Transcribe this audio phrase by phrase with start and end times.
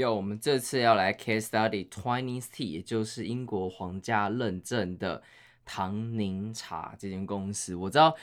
[0.00, 5.22] 有，我们这次要来 case study Twinings Tea，也就是英国皇家认证的
[5.64, 7.74] 唐宁茶这间公司。
[7.74, 8.16] 我知道。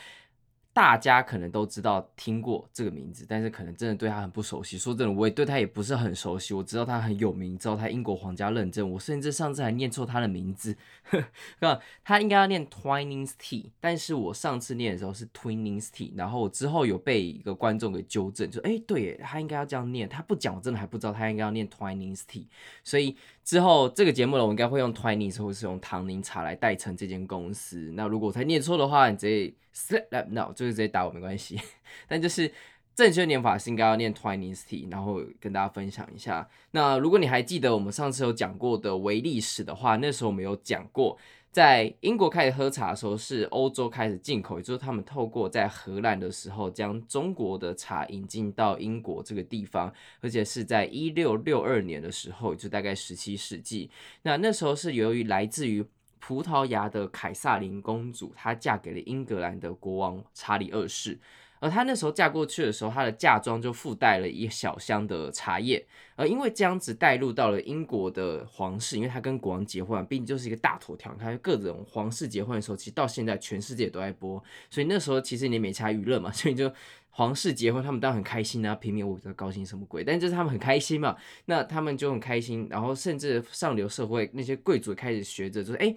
[0.78, 4.78] 大家可能都知道听过这个名字，但是可能真的对他很不熟悉。
[4.78, 6.54] 说真的，我也对他也不是很熟悉。
[6.54, 8.88] 我知道他很有名，知道他英国皇家认证。
[8.92, 20.08] 我甚至上次还念错他的名字，呵， 他应该要念 Twinings Tea，但是我上次念的时候是 Twinings Tea，然后我之后有被一个观众给纠正，就哎，对耶，他应该要这样念。
[20.08, 22.46] 他不讲，我真的还不知道他应该要念 Twinings Tea。
[22.84, 27.92] 所以之后这个节目呢，我应该会用 Twinings 或是用唐宁茶来代称这间公司。
[27.96, 29.52] 那如果我再念错的话，你直接。
[29.78, 31.62] Slip up now，就是直接打我没关系，
[32.10, 32.52] 但就是
[32.96, 36.50] 正确念法是应该要念 Twinings Tea，然后跟大家分享一下。
[36.72, 41.16] 那如果你还记得我们上次有讲过的微历史的话，那时候我们有讲过，
[41.52, 53.92] 在英国开始喝茶的时候是欧洲开始进口，也就是他们透过在荷兰的时候将中国的茶引进到英国这个地方，而且是在一六六二年的时候，就大概十七世纪。
[54.24, 55.86] 那那时候是由于来自于
[56.20, 61.20] 葡萄牙的凯撒琳公主，她嫁给了英格兰的国王查理二世，
[61.60, 76.72] 而她那时候嫁过去的时候，她的嫁妆就附带了一小箱的茶叶，而因为这样子带入到了英国的皇室，因为她跟国王结婚，毕竟就是一个大头条，她各种皇室结婚的时候，其实到现在全世界都在播，所以那时候其实你没差娱乐嘛，所以就。
[77.18, 78.76] 皇室结婚，他们当然很开心啊！
[78.76, 81.18] 平民我不知道高兴什么鬼，但就是他们很开心嘛。
[81.46, 85.96] 那他们就很开心，然后甚至上流社会那些贵族开始学着，就是哎，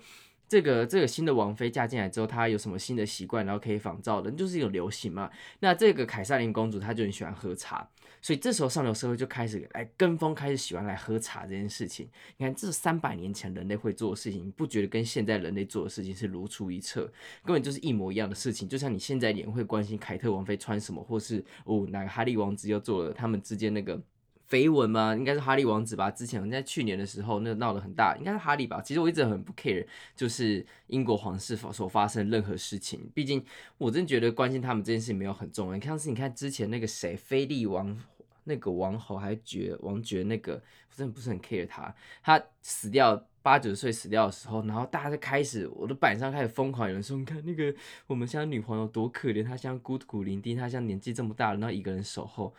[0.48, 5.30] 这个这个新的王妃嫁进来之后，她有什么新的习惯，然后可以仿照的，就是一种流行嘛。
[5.58, 7.86] 那这个凯瑟琳公主她就很喜欢喝茶。
[8.22, 12.08] 所以这时候上流社会就开始来跟风，开始喜欢来喝茶这件事情。
[12.36, 17.10] 你看，这是三百年前人类会做的事情，你不觉得跟现在人类做的事情是如出一辙？
[17.44, 18.68] 根本就是一模一样的事情。
[18.68, 24.00] 就像你现在也会关心凯特王妃穿什么，或是哦哪个哈利王子又做了他们之间那个
[24.50, 25.14] 绯闻吗？
[25.14, 26.10] 应该是哈利王子吧？
[26.10, 28.82] 之前在去年的时候那闹得很大，应该是哈利吧？
[28.82, 33.08] 其实我一直很不 care，就是英国皇室所发生任何事情。
[33.14, 33.42] 毕竟
[33.78, 35.74] 我真觉得关心他们这件事情没有很重要。
[35.74, 37.96] 你看是，你看之前那个谁，菲利王。
[38.44, 47.72] 那个王侯还爵王爵，那个我真的不是很 care 他，他死掉八九十岁死掉的时候，然后大家就开始我的板上开始疯狂有人说，你看那个
[48.06, 52.52] 我们家女皇有多可怜，她像孤苦伶仃，她像年纪这么大了，然后一个人守候。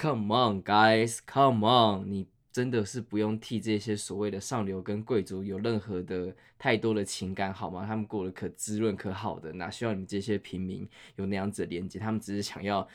[0.00, 7.84] Come on guys，Come on，你真的是不用替这些所谓的上流跟贵族有任何的太多的情感好吗？
[7.86, 11.98] 他们过得可滋润可好的，哪需要你们这些平民有那样子的连接？
[11.98, 12.88] 他们只是想要。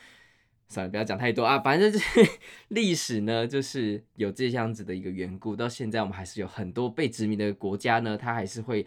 [0.68, 1.60] 算了，不要讲太多啊。
[1.60, 2.28] 反正就是
[2.70, 5.54] 历史呢，就是有这样子的一个缘故。
[5.54, 8.84] 到现在，我们还是有很多被殖民的国家呢，他还是会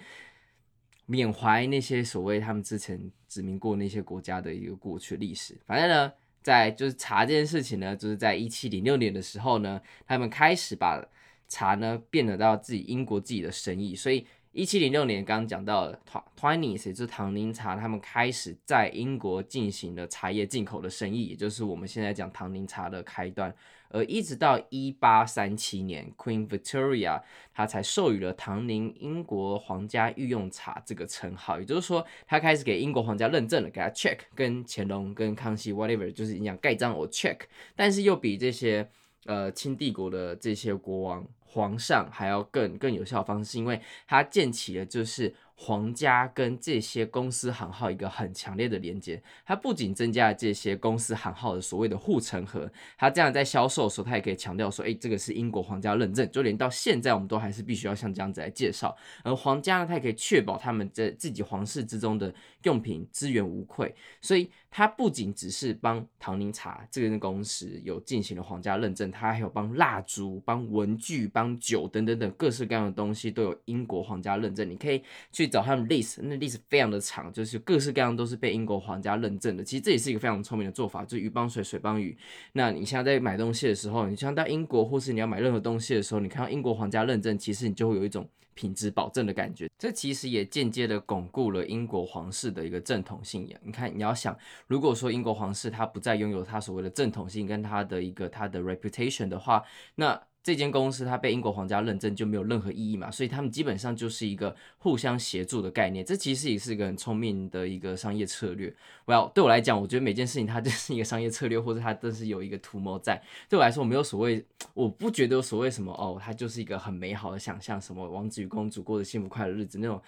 [1.06, 5.58] 缅怀那些所谓他们之前殖民过那些国家的一个过去历史。
[5.66, 11.04] 反正呢，在就是茶这件事情呢，就是在一七零六年的时候呢，他们开始把
[11.48, 14.26] 茶呢变得到自己英国自己的生意，所以。
[14.52, 16.02] 一七零六年，刚刚讲到了
[16.36, 23.54] Twinings 也就是唐宁茶，他们开始在英国进行了茶叶进口的生意，也就是我们现在讲唐宁茶的开端。
[23.90, 27.22] 而一直到一八三七年，Queen Victoria
[27.54, 37.40] 他才授予了唐宁英国皇家御用茶这个称号，也就是说，他开始给英国皇家认证了，给他 check，跟乾隆、跟康熙 whatever，就是你讲盖章我 check，
[37.76, 38.90] 但是又比这些
[39.26, 41.28] 呃清帝国的这些国王。
[41.52, 45.34] 皇上还要更更有效的方式，因为他建起了就是。
[45.62, 58.96] 皇家跟这些公司行号一个很强烈的连接，它不仅增加了这些公司行号的所谓的护城河，它这样在销售的时候，它也可以强调说，哎，这个是英国皇家认证，就连到现在我们都还是必须要像这样子来介绍。
[59.22, 62.34] 而皇家呢，它也可以确保他们在自己皇室之中的
[62.64, 74.70] 用品资源无愧，所以它不仅只是帮唐宁茶这个公司有进行了皇家认证，它还有帮蜡烛、帮文具、帮酒等等等各式各样的东西都有英国皇家认证。
[74.70, 75.04] 你可以
[75.34, 79.64] 去找他们 list，那 list 非常的长，就是各式各样都是被英国皇家认证的。
[79.64, 82.18] 其实这也是一个非常聪明的做法，就是鱼帮水，水帮鱼。
[82.54, 89.70] 那你现在在买东西的时候，你像到英国或是你要买任何东西的时候，你看到英国皇家认证，其实你就会有一种品质保证的感觉。
[89.78, 93.60] 这其实也间接的巩固了英国皇室的一个正统信仰。
[93.64, 94.38] 你看，你要想，
[94.68, 99.64] 如果说英国皇室他不再拥有他所谓的正统性跟他的一个他的 reputation 的话，
[99.96, 106.04] 那这间公司它被英国皇家认证就没有任何意义嘛，所以他们基本上就是一个互相协助的概念。
[106.04, 108.74] 这其实也是一个很聪明的一个商业策略。
[109.06, 113.22] Well，对我来讲，我觉得每件事情它就是一个商业策略，或者它都是有一个图谋在。
[113.50, 114.44] 对我来说，我没有所谓，
[114.74, 120.02] 我不觉得有所谓什么哦，它就是一个很美好的想象，什么王子与公主过着幸福快乐日子那种。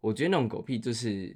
[0.00, 1.34] 我觉得那种狗屁就是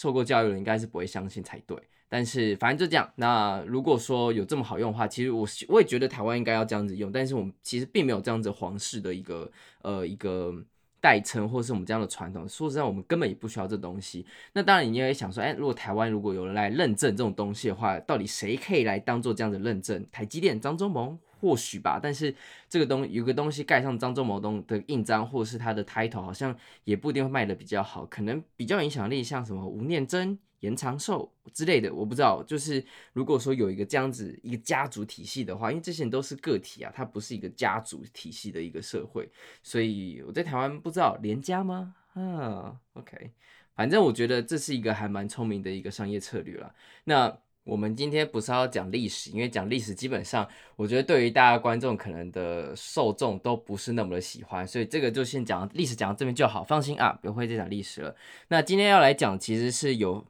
[0.00, 1.76] 受过教育的人应该是不会相信才对。
[2.08, 3.08] 但是反正就这样。
[3.16, 7.12] 那如果说有这么好用的话，其实我我也觉得台湾应该要这样子用。
[7.12, 9.50] 但是我们其实并没有这样子皇室的一个
[9.82, 10.54] 呃一个
[11.00, 12.48] 代称，或是我们这样的传统。
[12.48, 14.24] 说实在，我们根本也不需要这东西。
[14.54, 20.04] 那当然，你也会想说，哎，如果台湾如果有人来认证这种东西的话，到底谁可以来当做这样子认证？
[20.10, 21.98] 台积电张忠谋或许吧。
[22.02, 22.34] 但是
[22.68, 26.54] 这个东有个东西盖上张忠谋东的印章，或者是他的 title，好像
[26.84, 28.04] 也不一定会卖得比较好。
[28.06, 30.38] 可能比较影响力，像什么吴念真。
[30.60, 32.42] 延长寿之类的，我不知道。
[32.46, 32.84] 就是
[33.14, 39.26] 如果说有一个这样子一个家族体系的话，因为这些人都是个体啊，它不是一个家族体系的一个社会，
[39.62, 41.94] 所以我在台湾不知道连家吗？
[42.12, 43.30] 啊，OK，
[43.74, 46.74] 反正我觉得这是一个还蛮聪明的一个商业策略了。
[47.04, 58.16] 那我们今天不是要讲历史，因为讲历史基本上，我觉得对于大家观众可能的受众都不是那么的喜欢，所以这个就先讲历史，讲到这边就好，放心啊，不会再讲历史了。
[58.48, 60.26] 那今天要来讲，其实是有。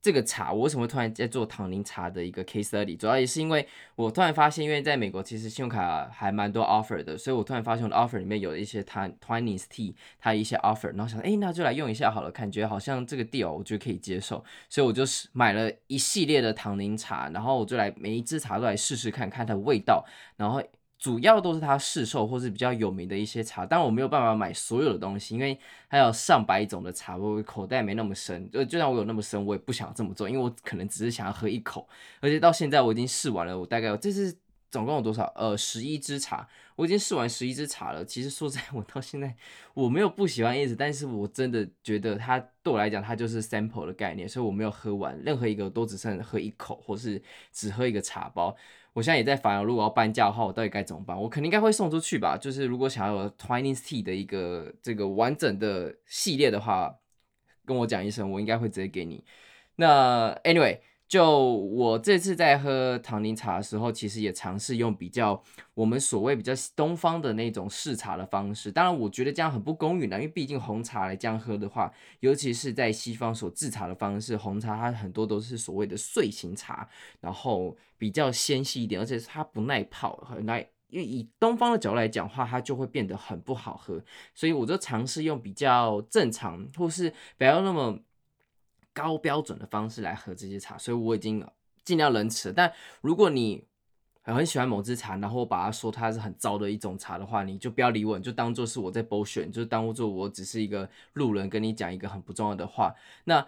[0.00, 2.96] 这个茶，我为什么突然在做唐宁茶的一个 case study？
[2.96, 3.66] 主要也是因为
[3.96, 20.04] 我突然发现，因为在美国其实信用卡还蛮多 offer 的，所以我突然发现我的 offer 里面有一些它 Twinings Tea 它一些 offer，然后想，哎，那就来用一下好了，感觉好像这个 deal 我觉得可以接受，所以我就是买了一系列的唐宁茶，然后我就来每一支茶都来试试看看它的味道，
[20.36, 20.62] 然后。
[20.98, 25.56] 主要都是他市售或是比较有名的一些茶，但我没有办法买所有的东西，因为
[25.86, 28.50] 还有上百种的茶，我口袋没那么深。
[28.50, 31.88] 就就算我有那么深，我也不想这么做，因为我可能只是想要喝一口。
[32.20, 34.36] 而且到现在我已经试完了，我大概这是
[34.70, 35.32] 总共有多少？
[35.36, 38.04] 呃，十一支茶，我已经试完十一支茶了。
[38.04, 39.34] 其实说实在，我到现在
[39.74, 47.22] 我没有不喜欢叶子，但是我真的觉得它对我来讲，它就是 sample 的概念，所以我没有喝完任何一个，都只剩喝一口，或是
[47.52, 48.54] 只喝一个茶包。
[48.92, 51.20] 我现在也在烦，如果要搬家的话，我到底该怎么办？
[51.20, 52.36] 我肯定应该会送出去吧。
[52.36, 56.94] 就是如果想要有 Twinings Tea 的一个这个完整的系列的话，
[57.64, 59.24] 跟我讲一声，我应该会直接给你。
[59.76, 60.78] 那 Anyway。
[61.08, 68.70] 就我这次在喝唐宁茶的时候，其实也尝试用比较我们所谓比较东方的那种试茶的方式。
[68.70, 71.90] 当然，我觉得这样很不公允的，因为毕竟红茶来这样喝的话，
[72.20, 76.86] 尤其是在西方所制茶的方式，红茶它很多都是所谓的碎型茶，
[77.22, 80.68] 然后比较纤细一点，而且它不耐泡，很耐。
[80.90, 84.02] 因为以东方的角度来讲话，它就会变得很不好喝。
[84.34, 87.98] 所以我就尝试用比较正常，或是不要那么。
[88.98, 91.46] 高标准的方式来喝这些茶，所以我已经
[91.84, 92.52] 尽量仁慈。
[92.52, 93.64] 但如果你
[94.22, 102.92] 很喜欢某支茶，然后把它说它是很糟的一种茶的话，你就不要理我，你就当做是我在剥选，就当做我只是一个路人跟你讲一个很不重要的话。
[103.24, 103.46] 那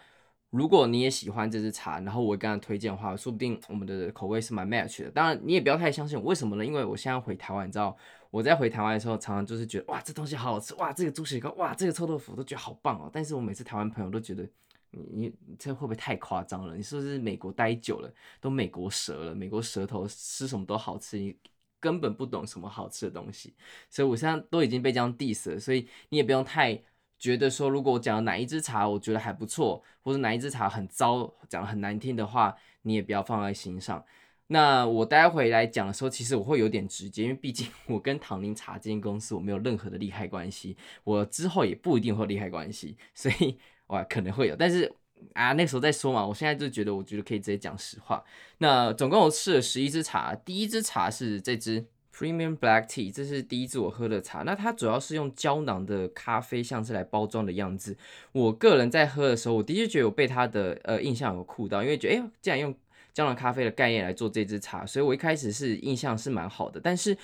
[0.50, 5.11] 如果你也喜欢这支茶，然后我跟他推荐的话，说不定我们的口味是蛮 match 的。
[5.11, 6.64] 当然你也不要太相信我，为什么呢？
[6.64, 7.94] 因为我现在回台湾，你知道
[8.31, 13.11] 我在回台湾的时候，常常就是觉得哇，这东西好好吃，哇，这个猪血糕，哇，这个臭豆腐都觉得好棒哦。
[13.12, 14.49] 但是我每次台湾朋友都觉得。
[14.91, 16.77] 你你这会不会太夸张了？
[16.77, 19.35] 你是不是美国待久了，都美国舌了？
[19.35, 21.37] 美国舌头吃什么都好吃，你
[21.79, 23.55] 根本不懂什么好吃的东西。
[23.89, 26.82] 所以我现在都已经被这样 diss 了，所以你也不用太
[27.19, 34.05] 觉得说，如果我讲哪一支茶我觉得还不错，或者哪一支茶很糟，讲得很难听的话，你也不要放在心上。
[34.49, 43.56] 那我待会来讲的时候，其实我会有点直接，因为毕竟 我跟唐宁茶这间公司我没有任何的利害关系，我之后也不一定会有利害关系，所以。
[43.91, 44.93] 哇，可能会有，但是
[45.35, 46.25] 啊，那时候再说嘛。
[46.25, 48.25] 我现在就觉得，我觉得可以直接讲实话。
[48.59, 54.43] 那总共我试了十一支茶，第一支茶是这支 Premium Black Tea，这是第一支我喝的茶。
[54.44, 57.97] 那它主要是用胶囊的咖啡像是来包装的样子。
[58.32, 62.75] 我个人在喝的时候，我的确觉得我被它的呃印象有酷到，因为觉得哎，既然用
[63.13, 67.17] 胶囊咖啡的概念来做这支茶，所以我一开始是印象是蛮好的，但是。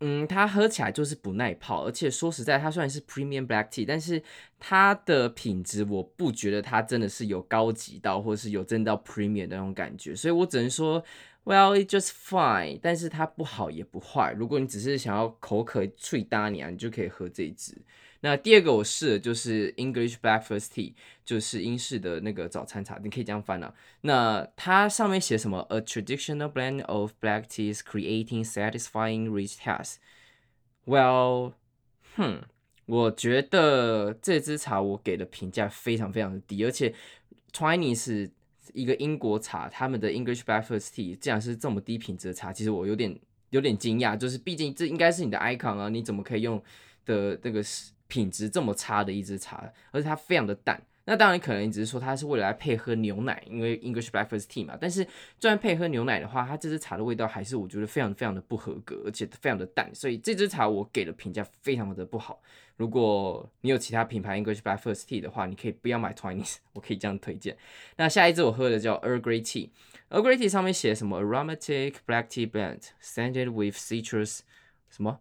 [0.00, 4.22] 嗯，它喝起来就是不耐泡，而且说实在，它虽然是 Premium Black Tea，但是
[4.60, 11.02] 它的品质我不觉得它真的是有高级到，或是有真到 Premium 那种感觉，所以我只能说
[11.44, 14.32] ，Well, it's just fine，但是它不好也不坏。
[14.32, 17.76] 如果你只是想要口渴脆搭你啊，你就可以喝这一支。
[18.20, 20.94] 那第二个我试的就是 English Breakfast Tea，
[21.24, 23.74] 就是英式的那个早餐茶，你可以这样翻啊。
[24.00, 29.96] 那它上面写什么？A traditional blend of black teas creating satisfying rich taste。
[30.84, 31.52] Well，
[32.16, 32.42] 哼，
[32.86, 36.94] 我觉得这支茶我给的评价非常非常的低，而且
[37.52, 38.30] Twinings。
[38.74, 44.14] 一个英国茶，他们的 English Breakfast Tea 竟然是这么低品质的茶，其实我有点有点惊讶。
[44.14, 46.62] 就是毕竟这应该是你的 icon 啊，你怎么可以用
[47.06, 47.62] 的那个
[48.08, 49.72] 品质这么差的一支茶？
[49.92, 50.82] 而且它非常的淡。
[51.04, 54.76] 那当然可能你只是说它是为了来配合牛奶，因为 English Breakfast Tea 嘛。
[54.78, 59.90] 但是就算配合牛奶的话，它这支茶的味道还是我觉得非常非常的不合格，而且非常的淡。
[59.94, 62.42] 所以这支茶我给的评价非常的不好。
[62.76, 67.56] 如果你有其他品牌 English Breakfast Tea 的话，你可以不要买 Twinings，我可以这样推荐。
[67.96, 74.40] 那下一支我喝的叫 Earl Grey Tea，Earl Grey Tea 上面写什么 Aromatic Black Tea Blend，Scented with Citrus
[74.90, 75.20] 什么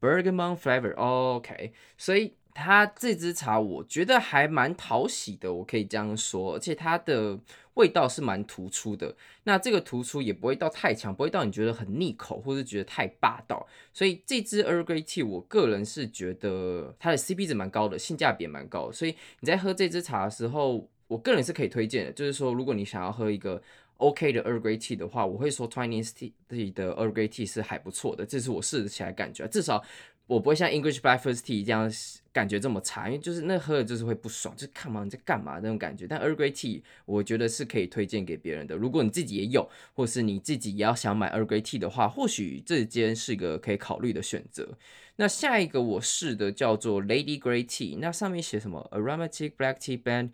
[0.00, 2.34] Bergamot Flavor，OK，所以。
[2.60, 7.38] 它这支茶我觉得还蛮讨喜的，我可以这样说，而且它的
[7.74, 9.14] 味道是蛮突出的。
[9.44, 13.64] 那这个突出也不会到太强，不会到你觉得很腻口，或是觉得太霸道。
[13.94, 18.92] 所以这支 Earl Grey Tea 我个人是觉得它的 CP 值蛮高的，性价比也蛮高的。
[18.92, 22.12] 所以你在喝这支茶的时候，我个人是可以推荐的。
[22.12, 23.62] 就是说，如果你想要喝一个
[23.98, 26.10] OK 的 e a r Grey Tea 的话，我会说 Twinings
[26.48, 29.84] Tea 的 Earl Grey Tea 是还不错的，这是我试起来感觉，至少。
[30.28, 31.90] 我不会像 English Breakfast Tea 这样
[32.34, 36.06] 感觉这么差，因为就是那喝了就是会不爽，就是看嘛你在干嘛那种感觉。
[36.06, 44.76] 但 e a r Grey Tea 我觉得是可以推荐给别人的，如果你自己也有，或是你自己也要想买 e a r Grey Tea 的话，或许这间是个可以考虑的选择。
[45.16, 50.32] 那下一个我试的叫做 Lady Grey Tea，那上面写什么？Aromatic Black Tea Blend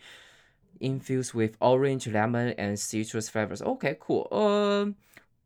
[0.80, 3.62] infused with orange, lemon and citrus flavors.
[3.62, 4.28] OK, cool.
[4.30, 4.94] 呃。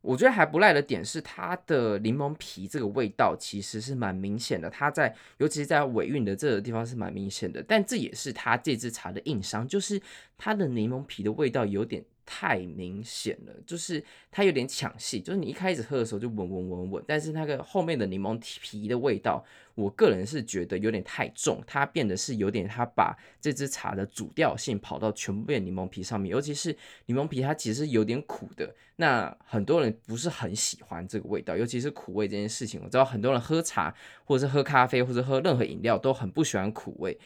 [0.00, 10.00] 我觉得还不赖的点是它的柠檬皮这个味道其实是蛮明显的，它在尤其是在尾韵的这个地方是蛮明显的，但这也是它这支茶的硬伤，就是
[10.38, 12.02] 它的柠檬皮的味道有点。
[12.30, 19.42] 太明显了，就是它有点抢戏，就是你一开始喝的时候就闻闻闻闻，但是那个后面的柠檬皮的味道，
[19.74, 33.94] 我个人是觉得有点太重，它变得是有点，它把这支茶的主调性跑到全部变柠檬皮上面，尤其是柠檬皮它其实有点苦的，那很多人不是很喜欢这个味道，尤其是苦味这件事情，我知道很多人喝茶
[34.26, 37.18] 或者是喝咖啡或者喝任何饮料都很不喜欢苦味。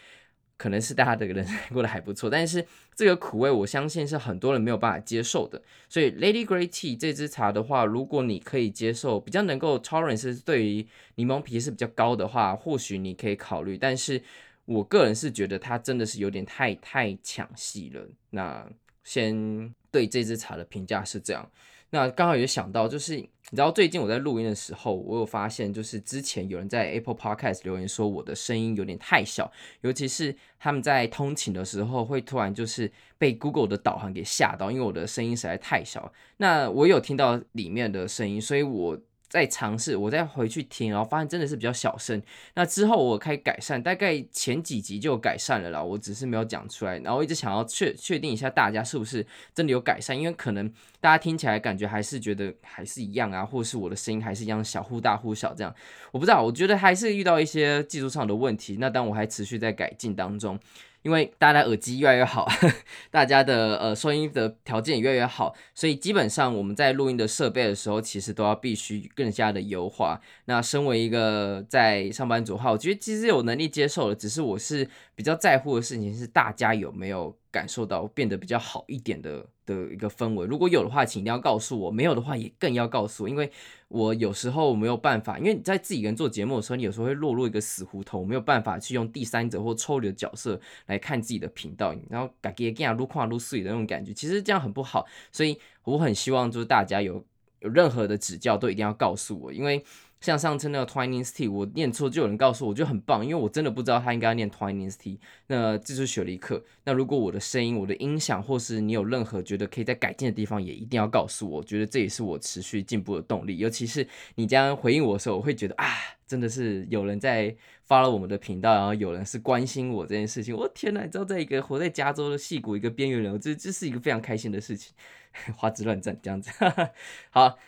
[0.62, 2.64] 可能是大家的人生 过得还不错，但是
[2.94, 5.60] 这个苦味我相信是很多人没有办法接受的。
[5.88, 13.76] 所以 Lady Grey Tea 这支茶的话，如果你可以接受，比较能够 tolerance 对于柠檬皮是比较高的话，或许你可以考虑。
[13.76, 14.22] 但是
[14.66, 18.08] 我个人是觉得它真的是有点太太抢戏了。
[18.30, 18.64] 那
[19.02, 21.50] 先对这支茶的评价是这样。
[21.90, 23.20] 那刚好也想到，就是
[23.50, 36.12] 你知道最近我在录音的时候，我有发现，就是之前有人在 Apple Podcast 留言说我的声音有点太小，尤其是他们在通勤的时候，会突然就是被 Google 的导航给吓到，因为我的声音实在太小。
[36.38, 38.98] 那我有听到里面的声音，所以我。
[39.32, 42.20] 再尝试，我再回去听，然后发现真的是比较小声。
[42.52, 45.82] 那之后我开始改善，大概前几集就有改善了啦。
[45.82, 50.70] 我只是没有讲出来，然后一直想要确确定一下大家是不是真的有改善，因为可能
[51.00, 55.74] 大家听起来感觉还是觉得还是一样啊，或是我的声音还是一样小忽大忽小这样。
[56.10, 58.76] 我不知道，我觉得还是遇到一些技术上的问题。
[58.78, 60.60] 那当我还持续在改进当中。
[61.02, 62.74] 因为大家的耳机越来越好，呵呵，
[63.10, 70.20] 大家的呃收音的条件也越来越好，所以基本上我们在录音的设备的时候，其实都要必须更加的优化。
[70.44, 80.46] 那身为一个在上班族的话，我觉得其实有能力接受的，只是我是比较在乎的事情是大家有没有感受到变得比较好一点的的一个氛围。
[80.46, 83.50] 如果有的话，请一定要告诉我；没有的话，也更要告诉我，因为。
[83.94, 97.22] 我有时候没有办法，因为你在自己一个人做节目的时候，你有时候会落入一个死胡同，没有办法去用第三者或抽离的角色来看自己的频道，然后嘎给给啊撸跨撸碎的那种感觉，其实这样很不好，所以我很希望就是大家有
[97.60, 99.84] 有任何的指教都一定要告诉我，因为。
[100.22, 105.18] 像上次那个 Twinings T，我念错就有人告诉我，就很棒，因为我真的不知道他应该要念 Twinings T。
[105.48, 106.64] 那这是雪梨课。
[106.84, 111.58] 那如果我的声音、我的音响，或是你有任何觉得可以再改进的地方，也一定要告诉我。
[111.58, 113.58] 我觉得这也是我持续进步的动力。
[113.58, 115.86] 尤其是你这样回应我的时候，我会觉得啊，
[116.24, 117.52] 真的是有人在
[117.82, 120.56] 发了我们的频道，然后有人是关心我这件事情。
[120.56, 124.94] 我天哪，你知道，在一个活在加州的矽谷一个边缘人，这这是一个非常开心的事情。
[125.56, 126.52] 花枝乱颤这样子。
[127.30, 127.58] 好，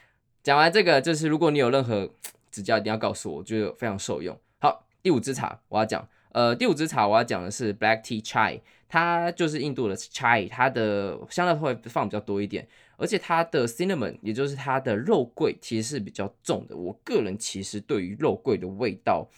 [0.44, 2.11] 讲完这个，就是如果你有任何。
[2.54, 4.38] 指教一定要告诉我，我觉得非常受用。
[4.61, 12.68] 好，第五支茶我要讲，呃，第五支茶我要讲的是 Black Tea Chai，它就是印度的 Chai，它的香料会放比较多一点。
[12.96, 16.76] 而且它的 cinnamon，也就是它的肉桂，其实是比较重的。
[16.76, 19.28] 我个人其实对于肉桂的味道，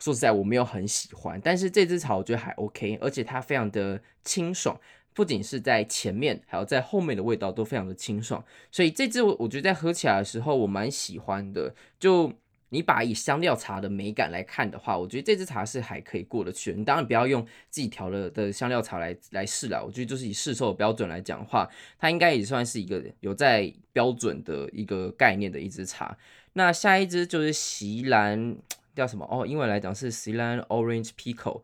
[0.00, 4.76] 说实在我没有很喜欢，但是这支茶我觉得还 OK，而且它非常的清爽，
[5.20, 12.32] 不仅是在前面，还有在后面的味道都非常的清爽，所以这支我我觉得在喝起来的时候我蛮喜欢的，就。
[12.72, 16.72] 你把以香料茶的美感来看的话，我觉得这支茶是还可以过得去。
[16.72, 19.84] 你当然不要用自己调了的香料茶来来试了。
[19.84, 26.16] 我觉得就是以市售的标准来讲的话，它应该也算是一个有在标准的一个概念的一支茶。
[26.52, 28.56] 那下一支就是席兰
[28.94, 29.26] 叫什么？
[29.28, 31.62] 哦，英文来讲是席兰 Orange Pekoe，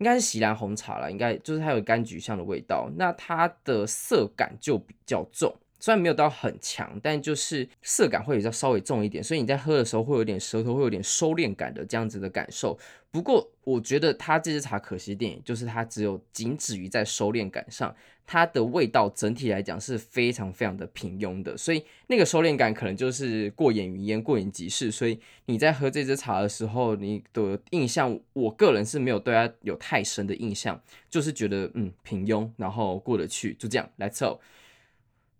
[0.00, 1.08] 应该是喜兰红茶啦。
[1.08, 5.54] 应该就是它有柑橘香的味道，那它的涩感就比较重。
[5.80, 12.78] 虽然没有到很强，但就是涩感会比较稍微重一点，所以你在喝的时候会有点舌头会有点收敛感的这样子的感受。
[13.10, 17.92] 不过我觉得它这支茶可惜点，就是它只有仅止于在收敛感上，
[18.24, 24.92] 它的味道整体来讲是非常非常的平庸的，所以那个收敛感可能就是过眼云烟、过眼即逝。
[24.92, 34.38] 所以你在喝这支茶的时候，你的印象，我个人是没有对它有太深的印象，就是觉得嗯平庸，然后过得去，就这样，Let's go。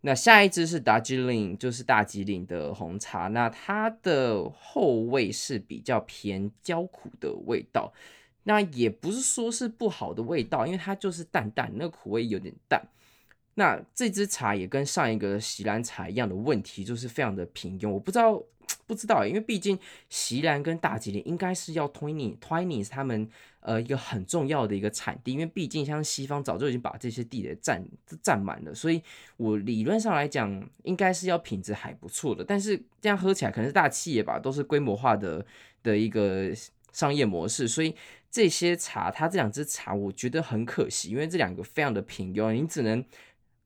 [0.02, 3.28] 那下一支是达吉岭，就是大吉岭的红茶。
[3.28, 7.92] 那它的后味是比较偏焦苦的味道，
[8.44, 12.82] 那也不是说是不好的味道，因为它就是淡淡，那个苦味有点淡。
[13.54, 17.90] 那这支茶也跟上一个喜兰茶一样的问题，就是非常的平庸。
[17.90, 18.42] 我不知道。
[18.90, 19.78] 不知道，因为毕竟
[20.08, 23.28] 席兰跟大吉岭应该是要 Twiny Twinys 他们
[23.60, 27.86] 呃一个很重要的一个产地，因为毕竟像西方早就已经把这些地给占
[28.20, 29.00] 占满了，所以
[29.36, 32.44] 我理论上来讲应该是要品质还不错的。
[32.44, 35.46] 但是这样喝起来可能是大企业吧，都是规模化的
[35.84, 36.50] 的一个
[36.92, 37.94] 商业模式，所以
[38.28, 43.04] 这些茶，它这两支茶我觉得很可惜，因为这两个非常的平庸，你只能。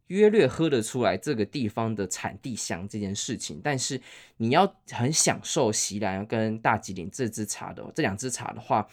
[0.09, 4.01] 约略喝得出来这个地方的产地香这件事情，但是
[4.37, 8.87] 你要很享受席兰跟大吉岭这支茶的这两支茶的话，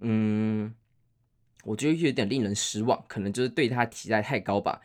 [0.00, 0.74] 嗯，
[1.64, 4.80] 我觉得有点令人失望，可能就是对它期待太高吧。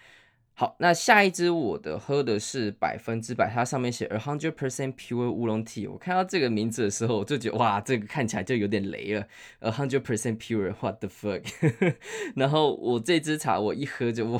[0.58, 5.92] 好，那下一支我的喝的是百分之百，它上面写 a hundred percent pure 乌龙 tea。
[5.92, 9.28] 我看到这个名字的时候，我就觉得哇，这个看起来就有点雷了
[9.60, 11.44] ，a hundred percent pure，what the fuck？
[12.38, 14.40] 然后我这支茶我一喝就，哇，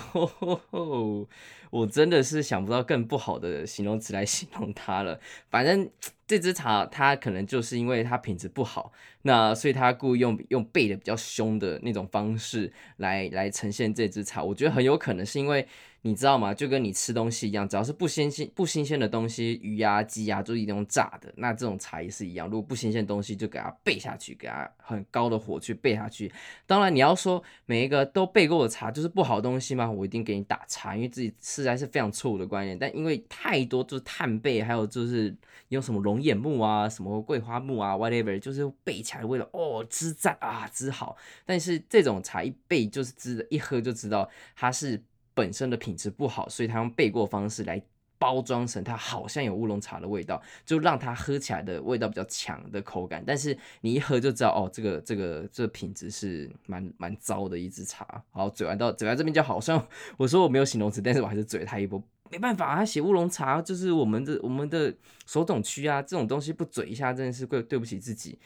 [1.70, 5.20] 我真的是想不到更不好的形容词来 形容它了。
[5.50, 5.90] 反正
[6.26, 8.94] 这支茶它可能就是因为它品质不好，
[9.28, 14.44] 那所以他故意用用背的比较凶的那种方式来来呈现这支茶。
[14.44, 15.68] 我觉得很有可能是因为。
[16.08, 16.54] 你知道吗？
[16.54, 21.34] 就跟你吃东西一样，只要是不新鲜、不新鲜的东西，鱼呀、啊、鸡呀、啊，就是一定炸的。
[21.36, 26.32] 那这种茶也是一样，如果不新鲜的东西，就给它焙下去，给它很高的火去焙下去。
[26.68, 29.90] 当然，你要说每一个都焙过的茶就是不好东西吗？
[29.90, 32.78] 我一定给你打叉，因为自己实在是非常错误的观念。
[32.78, 35.36] 但因为太多就是炭焙，还有就是
[35.70, 41.18] 用什么龙眼木啊、什么桂花木啊，whatever，就是焙起来的味道哦，之赞啊，之好。
[41.46, 45.04] 但是这种茶一焙就是知，一喝就知道它是。
[45.38, 47.84] 本身的品质不好，所以它用背过方式来
[48.18, 53.22] 包装成它好像有乌龙茶的味道，就让它喝起来的味道比较强的口感。
[53.28, 58.24] 但是你一喝就知道，哦，这个这个这个品质是蛮蛮糟的一支茶。
[58.32, 59.60] 好，嘴完到嘴完这边就好。
[59.60, 62.02] 像我说我没有形容词，但是我还是嘴他一波。
[62.32, 68.40] 没办法，他写乌龙茶就是我们的我们的首总区啊，这种东西不嘴一下真的是对对不起自己。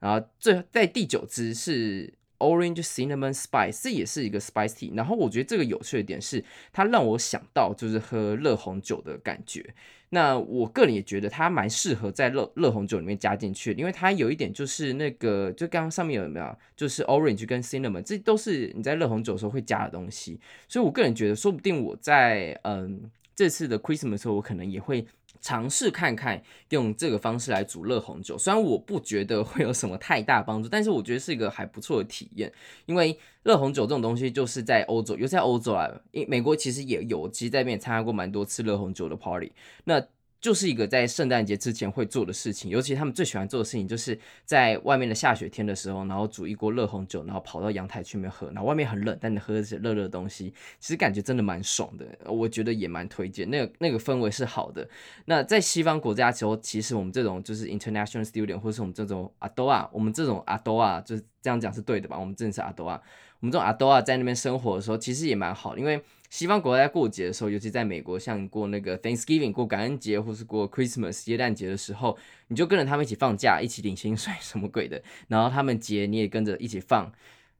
[0.00, 2.12] 然后最在第九支是。
[2.40, 4.96] Orange Cinnamon Spice，这也是一个 Spice Tea。
[4.96, 9.74] 然后我觉得这个有趣的点是，它让我想到就是喝热红酒的感觉。
[10.08, 20.40] 那我个人也觉得它蛮适合在热热红酒里面加进去，因为它有一点就是那个，就刚刚上面有没有，就是 Orange 跟 Cinnamon，这都是你在热红酒的时候会加的东西。
[20.66, 23.02] 所以我个人觉得，说不定我在嗯
[23.36, 25.04] 这次的 Christmas 的时候，我可能也会。
[25.40, 32.52] 尝试看看用这个方式来煮热红酒，虽然我不觉得会有什么太大帮助，但是我觉得是一个还不错的体验。
[32.86, 39.52] 因为热红酒这种东西就是在欧洲，尤其在欧洲啊，因美国其实也有，其实在那边也参加过蛮多次热红酒的 party。
[39.84, 40.02] 那
[40.40, 52.06] 就是一个在圣诞节之前会做的事情，尤其他们最喜欢做的事情，就是在外面的下雪天的时候，然后煮一锅热红酒，然后跑到阳台去那边喝，然后外面很冷，但你喝的是热热的东西，其实感觉真的蛮爽的。
[52.24, 54.88] 我觉得也蛮推荐，那个那个氛围是好的。
[55.26, 62.18] 那在西方国家时候，其实我们这种就是 international student，或是我们这种阿多啊，我们这种阿多啊，就是这样讲是对的吧？
[62.18, 62.98] 我们真的是阿多啊，
[63.40, 66.02] 我们这种阿多啊，在那边生活的时候，其实也蛮好，因为。
[66.30, 72.16] 西方国家在过节的时候，尤其在美国，像过那个 Thanksgiving 过感恩节，或是过 Christmas 耶诞节的时候，
[72.48, 75.02] 你就跟着他们一起放假，一起领薪水 什么鬼的。
[75.28, 77.12] 然后他们节你也跟着一起放，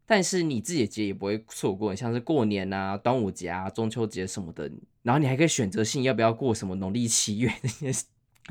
[0.07, 4.71] 但是你自己的节也不会错过，像是过年啊、端午节啊、中秋节什么的，
[5.03, 8.05] 然后你还可以选择性要不要过什么农历七月这件事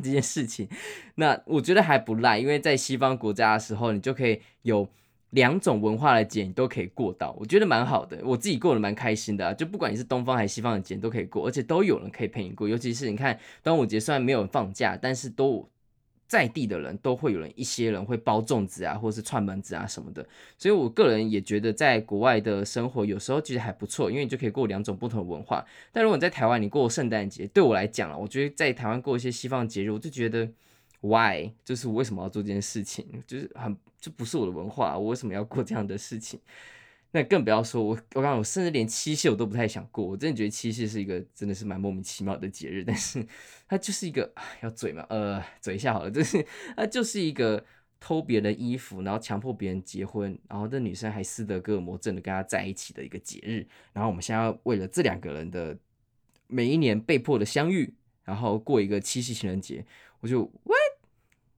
[0.04, 0.68] 这件事情，
[1.16, 4.90] 那我觉得还不赖，因为在西方国家的时候，你就可以有
[5.32, 15.68] 两种文化的节你都可以过到，我觉得蛮好的，我自己过得蛮开心的啊，就不管你是东方还是西方的节都可以过，而且都有人可以陪你过，尤其是你看端午节虽然没有放假，但是都。
[16.30, 20.24] 在地的人都会有人，一些人会包粽子啊，或者是串门子啊什么的，
[20.60, 25.66] 所以我个人也觉得在国外的生活有时候其实还不错，因为你就可以过两种不同的文化。
[25.92, 30.48] 但如果你在台湾，你过圣诞节，对我来讲啊，我觉得在台湾过一些西方节日，我就觉得
[31.02, 36.40] why，就是我为什么要做这件事情，就是很就不是我的文化，我为什么要过这样的事情？
[37.12, 43.26] 那更不要说，我我刚我甚至连七夕我都不太想过，我真的觉得七夕是一个真的是蛮莫名其妙的节日，但是
[43.68, 44.32] 它就是一个
[44.62, 46.46] 要嘴嘛，呃，嘴一下好了，就是
[46.78, 47.66] 它就是一个
[48.00, 55.76] 偷别人衣服，然后强迫别人结婚，然后这女生还斯德哥尔摩症的跟他在一起的一个节日，然后我们现在要为了这两个人的
[56.46, 57.92] 每一年被迫的相遇，
[58.24, 59.84] 然后过一个七夕情人节，
[60.22, 60.80] 我就 what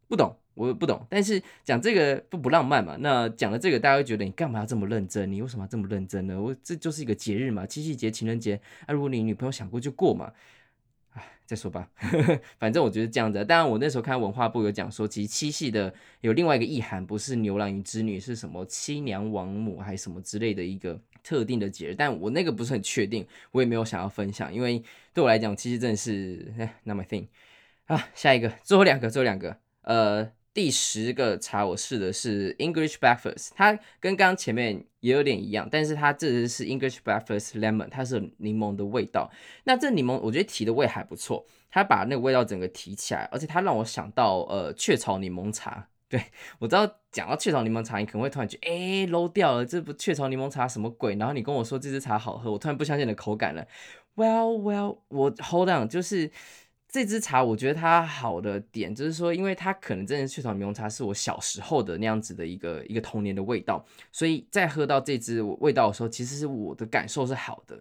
[0.08, 0.36] 不懂。
[0.54, 2.98] 我不懂，但是讲这个不不浪漫嘛？
[3.00, 5.32] 那讲了这个，大家会觉得你干嘛要这么认真？
[5.32, 6.40] 你为什么要这么认真呢？
[6.40, 8.60] 我这就是一个节日嘛，七夕节、情人节。
[8.86, 10.34] 啊，如果你女朋友想过就过嘛，
[11.14, 11.90] 哎，再说吧。
[12.60, 13.44] 反正我觉得这样子。
[13.46, 21.96] 当然，我那时候看文化部有讲说，其实七夕的有另外一个意涵，不是牛郎与织女，是什么七娘王母还是什么之类的一个特定的节日。
[21.96, 27.26] 但我那个不是很确定，我也没有想要分享，因为对我来讲，七夕真的是哎，not my thing。
[27.88, 30.32] 啊，下一个，最后两个，最后两个，呃。
[30.54, 39.32] 第十个茶我试的是 English Breakfast，它跟刚前面也有点一样，但是它这支是 English Breakfast Lemon，它是柠檬的味道。
[39.64, 45.88] 那这柠檬我觉得提的味还不错，它把那个味道整个提起来，而且它让我想到呃雀巢柠檬茶。
[46.10, 46.22] 对，
[46.60, 51.16] 我知道讲到雀巢柠檬茶，你可能会突然觉得哎 low 掉了，这不雀巢柠檬茶什么鬼？
[51.16, 53.66] 然后你跟我说这支茶好喝，我突然不相信你的口感了。
[54.18, 56.30] Well well，我 hold on，就是。
[56.92, 67.80] 这支茶我觉得它好的点就是说，因为它可能真的雀巢柠檬茶是我小时候的那样子的一个一个童年的味道，所以在喝到这支味道的时候，其实是我的感受是好的。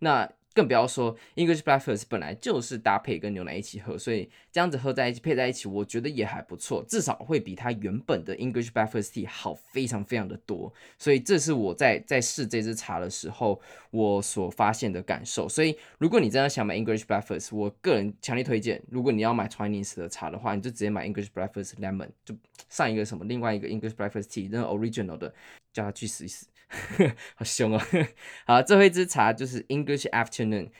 [0.00, 10.72] 那更不要说 English Breakfast 本来就是搭配跟牛奶一起喝，所以这样子喝在一起配在一起，我觉得也还不错，至少会比它原本的 English Breakfast Tea 好非常非常的多。
[10.98, 13.60] 所以这是我在在试这支茶的时候
[13.90, 15.48] 我所发现的感受。
[15.48, 22.34] 所以如果你真的想买 English Breakfast，我个人强烈推荐，如果你要买 Chinese 的茶的话，你就直接买 English Breakfast Lemon，就
[22.68, 25.34] 上一个什么另外一个 English Breakfast Tea 那个 Original 的，
[25.72, 26.46] 叫他去试一试。
[27.36, 27.80] 好凶哦！
[28.46, 30.70] 好，最后一支茶就是 English Afternoon，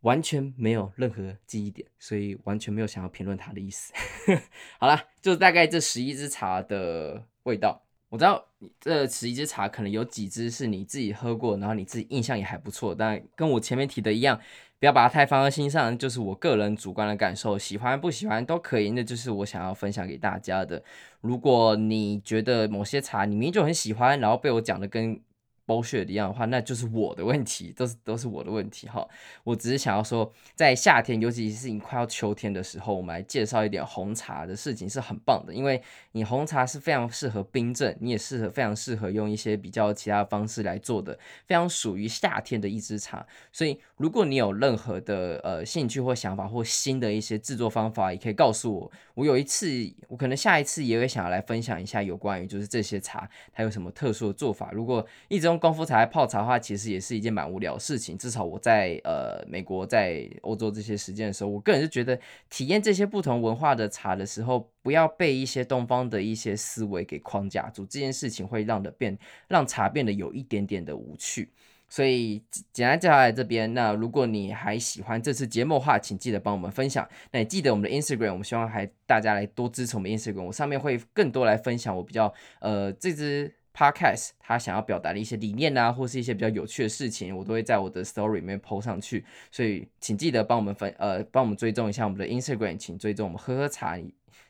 [0.00, 3.92] 完全没有任何记忆点，所以完全没有想要评论它的意思。
[4.78, 7.84] 好了，就大概这十一支茶的味道。
[8.10, 8.48] 我知道
[8.80, 14.40] 这十一支茶可能有几支是你自己喝过，然后你自己印象也还不错，但跟我前面提的一样。
[14.80, 20.82] 不要把它太放在心上，就是我个人主观的感受，喜欢不喜欢都可以，那就是我想要分享给大家的。
[21.20, 25.18] 如果你觉得某些茶你明明就很喜欢，然后被我讲的跟
[25.68, 29.06] 暴雪一样的话，那就是我的问题，都是都是我的问题哈。
[29.44, 43.26] 我只是想要说，在夏天，尤其是你快要秋天的时候，我们来介绍一点红茶的事情是很棒的，因为你红茶是非常适合冰镇，你也适合非常适合用一些比较其他的方式来做的，非常属于夏天的一支茶。
[43.52, 48.90] 所以，如果你有任何的呃兴趣或想法或新的一些制作方法，也可以告诉我。
[49.14, 49.68] 我有一次，
[50.06, 54.70] 我可能下一次也会想要来分享一下有关于就是这些茶它有什么特殊的做法。
[54.70, 58.16] 如果一直功夫茶泡茶的话，其实也是一件蛮无聊的事情。
[58.16, 62.18] 至少我在呃美国、在欧洲这些时间的时候，我个人是觉得
[62.48, 69.18] 体验这些不同文化的茶的时候，不要被一些东方的一些思维给框架住，这件事情会让的变
[69.48, 71.50] 让茶变得有一点点的无趣。
[71.90, 73.72] 所以简单介绍来这边。
[73.72, 77.08] 那如果你还喜欢这次节目的话，请记得帮我们分享。
[77.32, 89.24] 那也记得我们的 Instagram，我们希望还大家来多支持我们 Instagram，我上面会更多来分享我比较呃这支 Podcast 他想要表达的一些理念啊，或是一些比较有趣的事情，我都会在我的 Story 里面 PO 上去。
[89.52, 93.96] 所以请记得帮我们分呃帮我们追踪一下我们的 Instagram，请追踪我们喝喝茶。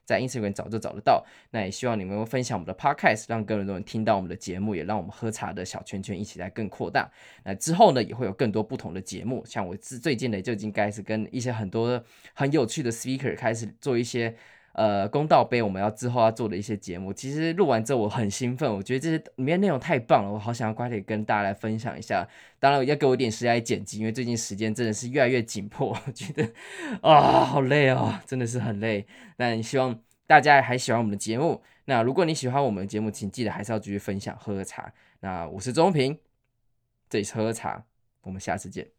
[0.04, 7.10] 在 Instagram 找就找得到，那也希望你们分享我们的 Podcast，让更多人听到我们的节目，也让我们喝茶的小圈圈一起来更扩大。
[7.44, 14.34] 那之后呢，也会有更多不同的节目，像我最最近呢，就已经开始跟一些很多很有趣的 Speaker 开始做一些
[14.78, 17.12] 呃公道杯，我们要之后要做的一些节目。
[17.12, 22.26] 其实录完之后我很兴奋，我觉得这些里面内容太棒了，我好想要快点跟大家来分享一下。
[22.58, 26.48] 当然要给我一点时间来剪辑，因为最近时间真的是越来越紧迫， 我觉得
[27.02, 29.06] 啊好累哦，真的是很累。
[29.36, 30.00] 但希望。
[30.28, 31.62] 大家还喜欢我们的节目。
[31.86, 34.92] 那如果你喜欢我们的节目，请记得还是要继续分享喝喝茶。
[35.20, 36.18] 那我是钟平，
[37.08, 37.82] 这里是喝茶，
[38.20, 38.97] 我们下次见。